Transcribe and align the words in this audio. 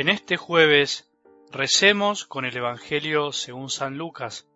En 0.00 0.08
este 0.08 0.38
jueves 0.38 1.12
recemos 1.50 2.24
con 2.24 2.46
el 2.46 2.56
Evangelio 2.56 3.32
según 3.32 3.68
San 3.68 3.98
Lucas, 3.98 4.48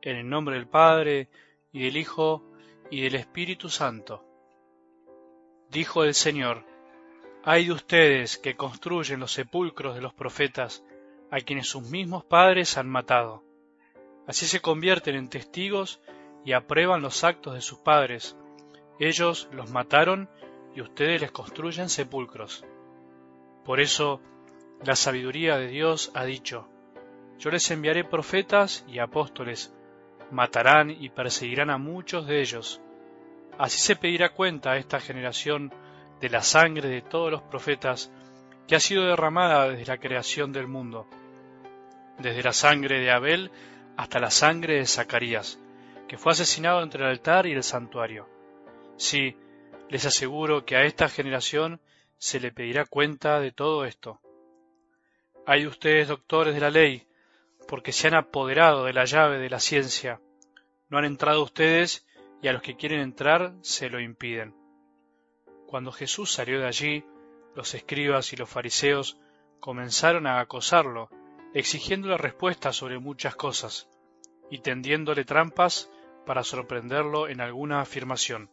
en 0.00 0.14
el 0.14 0.28
nombre 0.28 0.54
del 0.54 0.68
Padre, 0.68 1.28
y 1.72 1.82
del 1.82 1.96
Hijo, 1.96 2.44
y 2.88 3.00
del 3.00 3.16
Espíritu 3.16 3.68
Santo. 3.68 4.24
Dijo 5.70 6.04
el 6.04 6.14
Señor, 6.14 6.64
hay 7.42 7.66
de 7.66 7.72
ustedes 7.72 8.38
que 8.38 8.54
construyen 8.54 9.18
los 9.18 9.32
sepulcros 9.32 9.96
de 9.96 10.02
los 10.02 10.14
profetas, 10.14 10.84
a 11.32 11.40
quienes 11.40 11.66
sus 11.66 11.82
mismos 11.90 12.24
padres 12.24 12.78
han 12.78 12.88
matado. 12.88 13.42
Así 14.28 14.46
se 14.46 14.60
convierten 14.60 15.16
en 15.16 15.28
testigos 15.28 16.00
y 16.44 16.52
aprueban 16.52 17.02
los 17.02 17.24
actos 17.24 17.54
de 17.54 17.60
sus 17.60 17.80
padres. 17.80 18.36
Ellos 19.00 19.48
los 19.50 19.68
mataron 19.68 20.30
y 20.76 20.80
ustedes 20.80 21.22
les 21.22 21.32
construyen 21.32 21.88
sepulcros. 21.88 22.64
Por 23.64 23.80
eso, 23.80 24.20
la 24.84 24.96
sabiduría 24.96 25.56
de 25.56 25.68
Dios 25.68 26.10
ha 26.14 26.24
dicho, 26.24 26.68
yo 27.38 27.50
les 27.50 27.70
enviaré 27.70 28.04
profetas 28.04 28.84
y 28.88 28.98
apóstoles, 28.98 29.74
matarán 30.30 30.90
y 30.90 31.10
perseguirán 31.10 31.70
a 31.70 31.78
muchos 31.78 32.26
de 32.26 32.40
ellos. 32.40 32.80
Así 33.58 33.78
se 33.78 33.96
pedirá 33.96 34.30
cuenta 34.30 34.72
a 34.72 34.76
esta 34.78 35.00
generación 35.00 35.72
de 36.20 36.30
la 36.30 36.42
sangre 36.42 36.88
de 36.88 37.02
todos 37.02 37.30
los 37.30 37.42
profetas 37.42 38.10
que 38.66 38.74
ha 38.74 38.80
sido 38.80 39.06
derramada 39.06 39.68
desde 39.68 39.86
la 39.86 39.98
creación 39.98 40.52
del 40.52 40.66
mundo, 40.66 41.06
desde 42.18 42.42
la 42.42 42.52
sangre 42.52 43.00
de 43.00 43.10
Abel 43.10 43.50
hasta 43.96 44.18
la 44.18 44.30
sangre 44.30 44.76
de 44.76 44.86
Zacarías, 44.86 45.58
que 46.08 46.18
fue 46.18 46.32
asesinado 46.32 46.82
entre 46.82 47.04
el 47.04 47.10
altar 47.10 47.46
y 47.46 47.52
el 47.52 47.62
santuario. 47.62 48.28
Sí, 48.96 49.36
les 49.88 50.04
aseguro 50.04 50.64
que 50.64 50.76
a 50.76 50.84
esta 50.84 51.08
generación 51.08 51.80
se 52.18 52.40
le 52.40 52.50
pedirá 52.50 52.86
cuenta 52.86 53.40
de 53.40 53.52
todo 53.52 53.84
esto. 53.84 54.20
Hay 55.48 55.64
ustedes 55.64 56.08
doctores 56.08 56.54
de 56.54 56.60
la 56.60 56.70
ley, 56.70 57.06
porque 57.68 57.92
se 57.92 58.08
han 58.08 58.14
apoderado 58.14 58.84
de 58.84 58.92
la 58.92 59.04
llave 59.04 59.38
de 59.38 59.48
la 59.48 59.60
ciencia. 59.60 60.20
No 60.88 60.98
han 60.98 61.04
entrado 61.04 61.42
ustedes 61.44 62.04
y 62.42 62.48
a 62.48 62.52
los 62.52 62.62
que 62.62 62.76
quieren 62.76 62.98
entrar 62.98 63.54
se 63.60 63.88
lo 63.88 64.00
impiden. 64.00 64.56
Cuando 65.68 65.92
Jesús 65.92 66.32
salió 66.32 66.58
de 66.58 66.66
allí, 66.66 67.04
los 67.54 67.74
escribas 67.74 68.32
y 68.32 68.36
los 68.36 68.50
fariseos 68.50 69.20
comenzaron 69.60 70.26
a 70.26 70.40
acosarlo, 70.40 71.10
exigiéndole 71.54 72.18
respuestas 72.18 72.74
sobre 72.74 72.98
muchas 72.98 73.36
cosas, 73.36 73.88
y 74.50 74.58
tendiéndole 74.58 75.24
trampas 75.24 75.88
para 76.26 76.42
sorprenderlo 76.42 77.28
en 77.28 77.40
alguna 77.40 77.80
afirmación. 77.80 78.50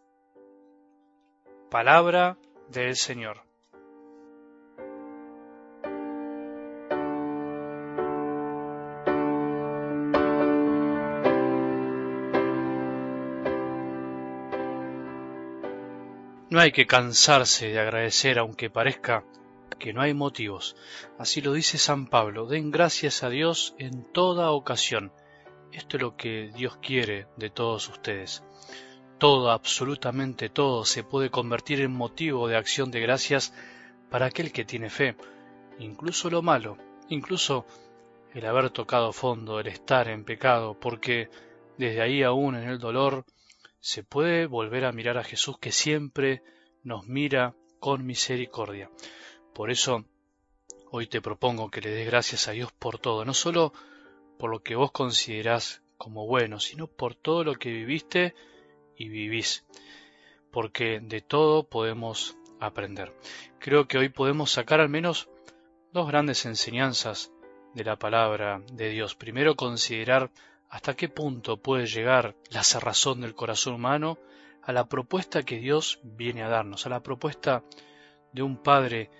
Palabra 1.71 2.38
del 2.69 2.95
Señor. 2.95 3.53
No 16.49 16.59
hay 16.59 16.72
que 16.72 16.86
cansarse 16.86 17.69
de 17.69 17.80
agradecer 17.80 18.38
aunque 18.38 18.69
parezca 18.69 19.23
que 19.80 19.94
no 19.94 20.02
hay 20.02 20.13
motivos. 20.13 20.75
Así 21.17 21.41
lo 21.41 21.53
dice 21.53 21.77
San 21.77 22.08
Pablo. 22.08 22.45
Den 22.45 22.72
gracias 22.72 23.23
a 23.23 23.30
Dios 23.30 23.75
en 23.80 24.03
toda 24.11 24.52
ocasión. 24.52 25.11
Esto 25.71 25.97
es 25.97 26.03
lo 26.03 26.16
que 26.16 26.52
Dios 26.55 26.77
quiere 26.77 27.27
de 27.38 27.49
todos 27.49 27.89
ustedes. 27.89 28.44
Todo, 29.17 29.52
absolutamente 29.52 30.49
todo, 30.49 30.86
se 30.86 31.03
puede 31.03 31.30
convertir 31.30 31.81
en 31.81 31.91
motivo 31.91 32.47
de 32.47 32.58
acción 32.58 32.91
de 32.91 32.99
gracias 32.99 33.53
para 34.09 34.27
aquel 34.27 34.52
que 34.52 34.65
tiene 34.65 34.89
fe. 34.89 35.15
Incluso 35.80 36.30
lo 36.30 36.42
malo, 36.42 36.77
incluso 37.09 37.65
el 38.33 38.45
haber 38.45 38.70
tocado 38.70 39.11
fondo, 39.14 39.59
el 39.59 39.67
estar 39.67 40.08
en 40.08 40.23
pecado, 40.23 40.80
porque 40.80 41.30
desde 41.77 42.02
ahí 42.02 42.23
aún 42.23 42.55
en 42.55 42.70
el 42.70 42.80
dolor 42.80 43.26
se 43.83 44.02
puede 44.02 44.45
volver 44.45 44.86
a 44.86 44.94
mirar 44.94 45.17
a 45.17 45.26
Jesús 45.26 45.58
que 45.60 45.73
siempre 45.73 46.42
nos 46.83 47.05
mira 47.05 47.54
con 47.82 48.05
misericordia. 48.05 48.89
Por 49.54 49.71
eso, 49.71 50.05
hoy 50.89 51.08
te 51.08 51.20
propongo 51.20 51.70
que 51.70 51.82
le 51.82 51.89
des 51.89 52.08
gracias 52.08 52.48
a 52.48 52.54
Dios 52.54 52.71
por 52.71 52.98
todo, 52.98 53.26
no 53.26 53.33
solo 53.33 53.73
por 54.39 54.52
lo 54.52 54.64
que 54.64 54.76
vos 54.76 54.94
considerás 54.94 55.83
como 55.98 56.26
bueno, 56.26 56.61
sino 56.61 56.88
por 56.88 57.14
todo 57.14 57.44
lo 57.44 57.55
que 57.55 57.73
viviste 57.73 58.36
y 58.95 59.10
vivís, 59.10 59.66
porque 60.50 61.02
de 61.02 61.20
todo 61.20 61.67
podemos 61.67 62.38
aprender. 62.61 63.11
Creo 63.60 63.86
que 63.89 63.98
hoy 63.98 64.08
podemos 64.08 64.52
sacar 64.52 64.80
al 64.80 64.88
menos 64.88 65.27
dos 65.92 66.08
grandes 66.08 66.45
enseñanzas 66.45 67.33
de 67.73 67.83
la 67.83 67.98
palabra 67.98 68.61
de 68.71 68.92
Dios. 68.92 69.14
Primero, 69.14 69.58
considerar 69.58 70.32
hasta 70.73 70.95
qué 70.95 71.08
punto 71.08 71.58
puede 71.58 71.86
llegar 71.86 72.36
la 72.50 72.64
cerrazón 72.64 73.22
del 73.22 73.36
corazón 73.36 73.76
humano 73.76 74.17
a 74.64 74.73
la 74.73 74.89
propuesta 74.89 75.44
que 75.44 75.60
Dios 75.60 76.00
viene 76.02 76.42
a 76.42 76.50
darnos, 76.50 76.88
a 76.88 76.89
la 76.89 77.04
propuesta 77.04 77.64
de 78.32 78.42
un 78.42 78.58
Padre 78.58 79.12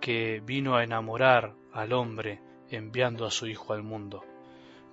que 0.00 0.42
vino 0.44 0.74
a 0.74 0.82
enamorar 0.82 1.54
al 1.72 1.92
hombre 1.92 2.40
enviando 2.70 3.24
a 3.24 3.30
su 3.30 3.46
Hijo 3.46 3.72
al 3.72 3.84
mundo. 3.84 4.24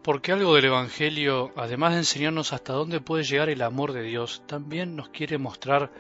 Porque 0.03 0.31
algo 0.31 0.53
del 0.53 0.66
Evangelio, 0.66 1.52
además 1.56 1.94
de 1.94 2.00
enseñarnos 2.00 2.53
hasta 2.53 2.73
dónde 2.73 3.02
puede 3.02 3.23
llegar 3.23 3.50
el 3.50 3.63
amor 3.63 3.91
de 3.91 4.03
Dios, 4.03 4.44
también 4.46 4.96
nos 4.96 5.09
quiere 5.09 5.40
mostrar 5.40 5.91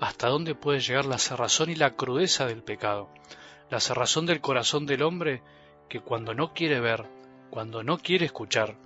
hasta 0.00 0.28
dónde 0.28 0.54
puede 0.54 0.80
llegar 0.80 1.06
la 1.06 1.16
cerrazón 1.16 1.70
y 1.70 1.76
la 1.76 1.96
crudeza 1.96 2.44
del 2.44 2.62
pecado, 2.62 3.08
la 3.70 3.80
cerrazón 3.80 4.26
del 4.26 4.42
corazón 4.42 4.84
del 4.84 5.02
hombre 5.02 5.42
que 5.88 6.00
cuando 6.00 6.34
no 6.34 6.52
quiere 6.52 6.78
ver, 6.78 7.06
cuando 7.48 7.82
no 7.82 7.96
quiere 7.96 8.26
escuchar, 8.26 8.76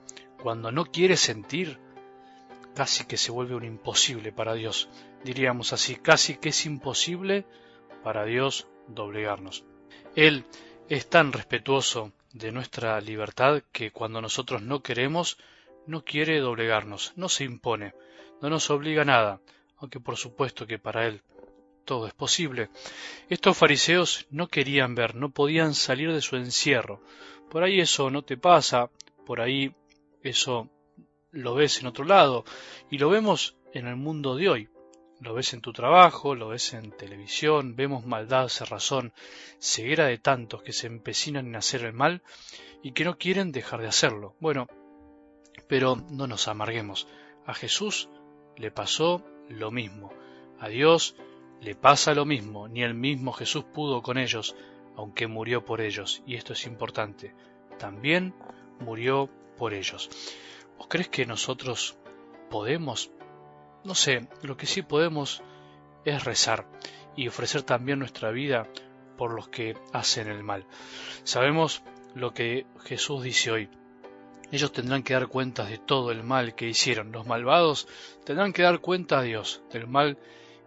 cuando 0.46 0.70
no 0.70 0.84
quiere 0.84 1.16
sentir, 1.16 1.76
casi 2.72 3.04
que 3.04 3.16
se 3.16 3.32
vuelve 3.32 3.56
un 3.56 3.64
imposible 3.64 4.30
para 4.30 4.54
Dios. 4.54 4.88
Diríamos 5.24 5.72
así, 5.72 5.96
casi 5.96 6.36
que 6.36 6.50
es 6.50 6.66
imposible 6.66 7.44
para 8.04 8.24
Dios 8.24 8.68
doblegarnos. 8.86 9.64
Él 10.14 10.44
es 10.88 11.10
tan 11.10 11.32
respetuoso 11.32 12.12
de 12.32 12.52
nuestra 12.52 13.00
libertad 13.00 13.64
que 13.72 13.90
cuando 13.90 14.22
nosotros 14.22 14.62
no 14.62 14.84
queremos, 14.84 15.36
no 15.84 16.04
quiere 16.04 16.38
doblegarnos, 16.38 17.12
no 17.16 17.28
se 17.28 17.42
impone, 17.42 17.94
no 18.40 18.48
nos 18.48 18.70
obliga 18.70 19.02
a 19.02 19.06
nada, 19.06 19.40
aunque 19.78 19.98
por 19.98 20.16
supuesto 20.16 20.64
que 20.64 20.78
para 20.78 21.08
Él 21.08 21.22
todo 21.84 22.06
es 22.06 22.14
posible. 22.14 22.70
Estos 23.28 23.56
fariseos 23.56 24.28
no 24.30 24.46
querían 24.46 24.94
ver, 24.94 25.16
no 25.16 25.30
podían 25.30 25.74
salir 25.74 26.12
de 26.12 26.22
su 26.22 26.36
encierro. 26.36 27.02
Por 27.50 27.64
ahí 27.64 27.80
eso 27.80 28.10
no 28.10 28.22
te 28.22 28.36
pasa, 28.36 28.90
por 29.26 29.40
ahí 29.40 29.74
eso 30.22 30.70
lo 31.30 31.54
ves 31.54 31.80
en 31.80 31.86
otro 31.86 32.04
lado 32.04 32.44
y 32.90 32.98
lo 32.98 33.10
vemos 33.10 33.56
en 33.72 33.86
el 33.86 33.96
mundo 33.96 34.36
de 34.36 34.48
hoy. 34.48 34.68
Lo 35.18 35.32
ves 35.32 35.54
en 35.54 35.62
tu 35.62 35.72
trabajo, 35.72 36.34
lo 36.34 36.48
ves 36.48 36.74
en 36.74 36.90
televisión, 36.92 37.74
vemos 37.74 38.04
maldad, 38.04 38.48
cerrazón, 38.48 39.14
ceguera 39.58 40.06
de 40.06 40.18
tantos 40.18 40.62
que 40.62 40.74
se 40.74 40.86
empecinan 40.86 41.46
en 41.46 41.56
hacer 41.56 41.84
el 41.84 41.94
mal 41.94 42.22
y 42.82 42.92
que 42.92 43.04
no 43.04 43.16
quieren 43.16 43.50
dejar 43.50 43.80
de 43.80 43.88
hacerlo. 43.88 44.34
Bueno, 44.40 44.66
pero 45.68 45.96
no 46.10 46.26
nos 46.26 46.48
amarguemos. 46.48 47.08
A 47.46 47.54
Jesús 47.54 48.10
le 48.56 48.70
pasó 48.70 49.24
lo 49.48 49.70
mismo. 49.70 50.12
A 50.58 50.68
Dios 50.68 51.16
le 51.60 51.74
pasa 51.74 52.14
lo 52.14 52.26
mismo. 52.26 52.68
Ni 52.68 52.82
el 52.82 52.94
mismo 52.94 53.32
Jesús 53.32 53.64
pudo 53.64 54.02
con 54.02 54.18
ellos, 54.18 54.54
aunque 54.96 55.26
murió 55.26 55.64
por 55.64 55.80
ellos. 55.80 56.22
Y 56.26 56.34
esto 56.34 56.52
es 56.52 56.66
importante. 56.66 57.34
También 57.78 58.34
murió 58.80 59.30
por 59.56 59.74
ellos. 59.74 60.10
¿Vos 60.78 60.86
crees 60.88 61.08
que 61.08 61.26
nosotros 61.26 61.96
podemos? 62.50 63.10
No 63.84 63.94
sé, 63.94 64.28
lo 64.42 64.56
que 64.56 64.66
sí 64.66 64.82
podemos 64.82 65.42
es 66.04 66.24
rezar 66.24 66.66
y 67.16 67.28
ofrecer 67.28 67.62
también 67.62 67.98
nuestra 67.98 68.30
vida 68.30 68.68
por 69.16 69.32
los 69.32 69.48
que 69.48 69.76
hacen 69.92 70.28
el 70.28 70.42
mal. 70.42 70.66
Sabemos 71.24 71.82
lo 72.14 72.32
que 72.32 72.66
Jesús 72.84 73.22
dice 73.22 73.50
hoy. 73.50 73.70
Ellos 74.52 74.72
tendrán 74.72 75.02
que 75.02 75.14
dar 75.14 75.26
cuenta 75.26 75.64
de 75.64 75.78
todo 75.78 76.12
el 76.12 76.22
mal 76.22 76.54
que 76.54 76.68
hicieron. 76.68 77.10
Los 77.10 77.26
malvados 77.26 77.88
tendrán 78.24 78.52
que 78.52 78.62
dar 78.62 78.80
cuenta 78.80 79.18
a 79.18 79.22
Dios 79.22 79.62
del 79.72 79.88
mal 79.88 80.18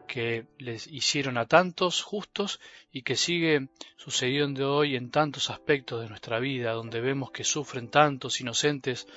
que 0.10 0.48
les 0.58 0.88
hicieron 0.88 1.38
a 1.38 1.46
tantos 1.46 2.02
justos 2.02 2.60
y 2.92 3.04
que 3.04 3.16
sigue 3.16 3.70
sucediendo 3.96 4.76
hoy 4.76 4.96
en 4.96 5.12
tantos 5.12 5.52
aspectos 5.52 6.02
de 6.02 6.10
nuestra 6.10 6.40
vida, 6.40 6.72
donde 6.72 7.00
vemos 7.00 7.30
que 7.30 7.44
sufren 7.44 7.90
tantos 7.90 8.42
inocentes 8.42 9.08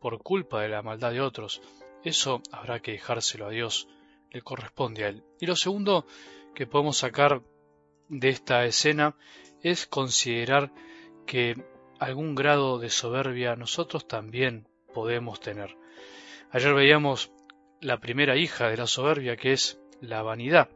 por 0.00 0.22
culpa 0.22 0.62
de 0.62 0.68
la 0.68 0.82
maldad 0.82 1.10
de 1.10 1.20
otros. 1.20 1.60
Eso 2.04 2.42
habrá 2.52 2.78
que 2.78 2.92
dejárselo 2.92 3.46
a 3.46 3.50
Dios, 3.50 3.88
le 4.30 4.40
corresponde 4.40 5.04
a 5.04 5.08
Él. 5.08 5.24
Y 5.40 5.46
lo 5.46 5.56
segundo 5.56 6.06
que 6.54 6.68
podemos 6.68 6.98
sacar 6.98 7.42
de 8.08 8.28
esta 8.28 8.64
escena 8.66 9.16
es 9.62 9.88
considerar 9.88 10.72
que 11.26 11.56
algún 11.98 12.36
grado 12.36 12.78
de 12.78 12.90
soberbia 12.90 13.56
nosotros 13.56 14.06
también 14.06 14.68
podemos 14.94 15.40
tener. 15.40 15.76
Ayer 16.52 16.72
veíamos 16.72 17.32
la 17.80 17.98
primera 17.98 18.36
hija 18.36 18.68
de 18.68 18.76
la 18.76 18.86
soberbia 18.86 19.36
que 19.36 19.52
es 19.52 19.80
la 20.00 20.22
vanidad. 20.22 20.68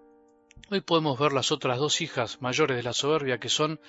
Hoy 0.70 0.80
podemos 0.80 1.18
ver 1.18 1.32
las 1.32 1.52
otras 1.52 1.78
dos 1.78 2.00
hijas 2.00 2.40
mayores 2.40 2.76
de 2.76 2.82
la 2.82 2.92
soberbia 2.92 3.38
que 3.38 3.48
son 3.48 3.80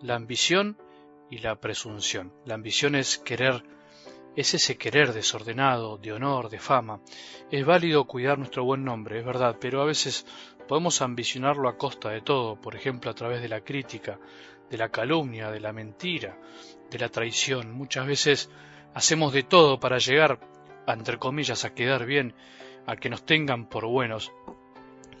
la 0.00 0.14
ambición 0.14 0.76
y 1.30 1.38
la 1.38 1.60
presunción. 1.60 2.32
La 2.44 2.54
ambición 2.54 2.94
es 2.94 3.18
querer, 3.18 3.64
es 4.36 4.54
ese 4.54 4.76
querer 4.76 5.12
desordenado, 5.12 5.98
de 5.98 6.12
honor, 6.12 6.50
de 6.50 6.58
fama. 6.58 7.00
Es 7.50 7.64
válido 7.64 8.04
cuidar 8.04 8.38
nuestro 8.38 8.64
buen 8.64 8.84
nombre, 8.84 9.18
es 9.18 9.24
verdad, 9.24 9.56
pero 9.60 9.80
a 9.80 9.86
veces 9.86 10.26
podemos 10.68 11.00
ambicionarlo 11.02 11.68
a 11.68 11.76
costa 11.76 12.10
de 12.10 12.20
todo, 12.20 12.60
por 12.60 12.76
ejemplo 12.76 13.10
a 13.10 13.14
través 13.14 13.40
de 13.42 13.48
la 13.48 13.62
crítica, 13.62 14.18
de 14.70 14.78
la 14.78 14.90
calumnia, 14.90 15.50
de 15.50 15.60
la 15.60 15.72
mentira, 15.72 16.38
de 16.90 16.98
la 16.98 17.08
traición. 17.08 17.72
Muchas 17.72 18.06
veces 18.06 18.50
hacemos 18.94 19.32
de 19.32 19.42
todo 19.42 19.80
para 19.80 19.98
llegar, 19.98 20.38
entre 20.86 21.18
comillas, 21.18 21.64
a 21.64 21.74
quedar 21.74 22.06
bien, 22.06 22.34
a 22.86 22.96
que 22.96 23.10
nos 23.10 23.24
tengan 23.24 23.68
por 23.68 23.86
buenos. 23.86 24.32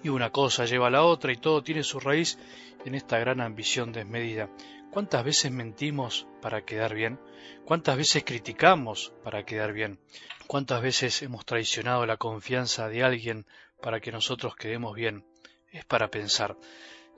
Y 0.02 0.08
una 0.08 0.30
cosa 0.30 0.64
lleva 0.64 0.88
a 0.88 0.90
la 0.90 1.02
otra 1.02 1.32
y 1.32 1.36
todo 1.36 1.62
tiene 1.62 1.82
su 1.82 2.00
raíz 2.00 2.38
en 2.84 2.94
esta 2.94 3.18
gran 3.18 3.40
ambición 3.40 3.92
desmedida. 3.92 4.50
¿Cuántas 4.90 5.24
veces 5.24 5.52
mentimos 5.52 6.26
para 6.40 6.64
quedar 6.64 6.94
bien? 6.94 7.18
¿Cuántas 7.64 7.96
veces 7.96 8.24
criticamos 8.24 9.12
para 9.22 9.44
quedar 9.44 9.72
bien? 9.72 9.98
¿Cuántas 10.46 10.80
veces 10.80 11.22
hemos 11.22 11.44
traicionado 11.44 12.06
la 12.06 12.16
confianza 12.16 12.88
de 12.88 13.02
alguien 13.02 13.46
para 13.82 14.00
que 14.00 14.12
nosotros 14.12 14.54
quedemos 14.56 14.94
bien? 14.94 15.24
Es 15.70 15.84
para 15.84 16.08
pensar. 16.08 16.56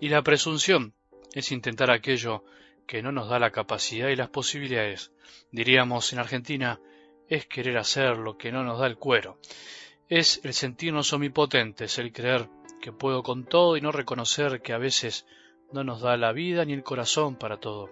Y 0.01 0.09
la 0.09 0.23
presunción 0.23 0.95
es 1.35 1.53
intentar 1.53 1.91
aquello 1.91 2.45
que 2.87 3.03
no 3.03 3.13
nos 3.13 3.29
da 3.29 3.39
la 3.39 3.51
capacidad 3.51 4.09
y 4.09 4.17
las 4.17 4.31
posibilidades. 4.31 5.13
Diríamos 5.53 6.13
en 6.13 6.19
Argentina, 6.19 6.81
es 7.29 7.47
querer 7.47 7.77
hacer 7.77 8.17
lo 8.17 8.39
que 8.39 8.51
no 8.51 8.65
nos 8.65 8.81
da 8.81 8.87
el 8.87 8.97
cuero. 8.97 9.39
Es 10.09 10.41
el 10.43 10.55
sentirnos 10.55 11.13
omnipotentes, 11.13 11.99
el 11.99 12.13
creer 12.13 12.49
que 12.81 12.93
puedo 12.93 13.23
con 13.23 13.45
todo 13.45 13.77
y 13.77 13.81
no 13.81 13.93
reconocer 13.93 14.63
que 14.63 14.73
a 14.73 14.79
veces 14.79 15.27
no 15.73 15.85
nos 15.85 16.01
da 16.01 16.17
la 16.17 16.33
vida 16.33 16.65
ni 16.65 16.73
el 16.73 16.83
corazón 16.83 17.37
para 17.37 17.59
todo. 17.59 17.91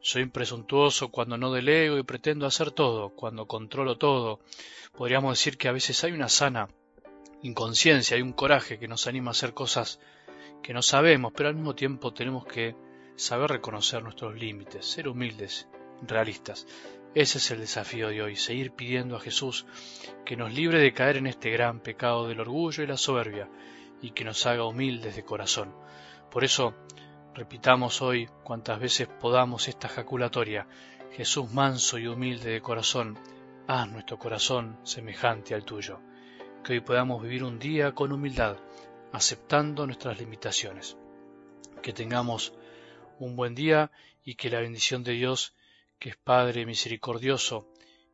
Soy 0.00 0.26
presuntuoso 0.26 1.10
cuando 1.10 1.36
no 1.36 1.52
delego 1.52 1.98
y 1.98 2.02
pretendo 2.02 2.46
hacer 2.46 2.70
todo, 2.70 3.10
cuando 3.10 3.46
controlo 3.46 3.98
todo. 3.98 4.40
Podríamos 4.96 5.38
decir 5.38 5.58
que 5.58 5.68
a 5.68 5.72
veces 5.72 6.02
hay 6.04 6.12
una 6.12 6.28
sana 6.28 6.68
inconsciencia, 7.42 8.16
hay 8.16 8.22
un 8.22 8.32
coraje 8.32 8.78
que 8.78 8.88
nos 8.88 9.06
anima 9.06 9.30
a 9.30 9.32
hacer 9.32 9.52
cosas 9.52 10.00
que 10.62 10.72
no 10.72 10.82
sabemos, 10.82 11.32
pero 11.36 11.48
al 11.48 11.54
mismo 11.54 11.74
tiempo 11.74 12.12
tenemos 12.12 12.46
que 12.46 12.76
saber 13.16 13.50
reconocer 13.50 14.02
nuestros 14.02 14.34
límites, 14.34 14.86
ser 14.86 15.08
humildes, 15.08 15.68
realistas. 16.02 16.66
Ese 17.14 17.38
es 17.38 17.50
el 17.50 17.60
desafío 17.60 18.08
de 18.08 18.22
hoy, 18.22 18.36
seguir 18.36 18.72
pidiendo 18.72 19.16
a 19.16 19.20
Jesús 19.20 19.66
que 20.24 20.36
nos 20.36 20.52
libre 20.52 20.78
de 20.78 20.94
caer 20.94 21.16
en 21.16 21.26
este 21.26 21.50
gran 21.50 21.80
pecado 21.80 22.28
del 22.28 22.40
orgullo 22.40 22.84
y 22.84 22.86
la 22.86 22.96
soberbia 22.96 23.48
y 24.02 24.10
que 24.10 24.24
nos 24.24 24.46
haga 24.46 24.64
humildes 24.64 25.16
de 25.16 25.24
corazón. 25.24 25.74
Por 26.30 26.44
eso, 26.44 26.74
repitamos 27.34 28.02
hoy 28.02 28.28
cuantas 28.44 28.80
veces 28.80 29.08
podamos 29.08 29.68
esta 29.68 29.88
jaculatoria, 29.88 30.66
Jesús 31.12 31.52
manso 31.52 31.98
y 31.98 32.06
humilde 32.06 32.50
de 32.50 32.60
corazón, 32.60 33.18
haz 33.66 33.88
nuestro 33.88 34.18
corazón 34.18 34.78
semejante 34.84 35.54
al 35.54 35.64
tuyo. 35.64 36.00
Que 36.64 36.74
hoy 36.74 36.80
podamos 36.80 37.22
vivir 37.22 37.44
un 37.44 37.58
día 37.58 37.92
con 37.92 38.12
humildad, 38.12 38.56
aceptando 39.12 39.86
nuestras 39.86 40.18
limitaciones. 40.18 40.96
Que 41.82 41.92
tengamos 41.92 42.52
un 43.18 43.36
buen 43.36 43.54
día 43.54 43.90
y 44.24 44.34
que 44.34 44.50
la 44.50 44.60
bendición 44.60 45.02
de 45.02 45.12
Dios, 45.12 45.54
que 45.98 46.10
es 46.10 46.16
Padre 46.16 46.66
misericordioso, 46.66 47.68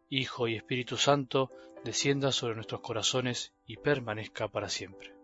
Hijo 0.08 0.46
y 0.46 0.54
Espíritu 0.54 0.96
Santo, 0.96 1.50
descienda 1.84 2.32
sobre 2.32 2.54
nuestros 2.54 2.80
corazones 2.80 3.52
y 3.66 3.76
permanezca 3.76 4.48
para 4.48 4.68
siempre. 4.68 5.15